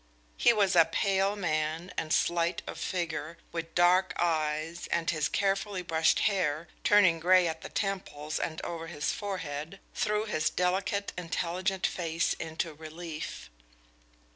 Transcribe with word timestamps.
He 0.35 0.51
was 0.51 0.75
a 0.75 0.85
pale 0.91 1.35
man 1.35 1.93
and 1.95 2.11
slight 2.11 2.63
of 2.65 2.79
figure, 2.79 3.37
with 3.51 3.75
dark 3.75 4.13
eyes, 4.17 4.87
and 4.87 5.07
his 5.07 5.29
carefully 5.29 5.83
brushed 5.83 6.21
hair, 6.21 6.67
turning 6.83 7.19
gray 7.19 7.47
at 7.47 7.61
the 7.61 7.69
temples 7.69 8.39
and 8.39 8.63
over 8.63 8.87
his 8.87 9.11
forehead, 9.11 9.79
threw 9.93 10.25
his 10.25 10.49
delicate, 10.49 11.13
intelligent 11.19 11.85
face 11.85 12.33
into 12.33 12.73
relief. 12.73 13.51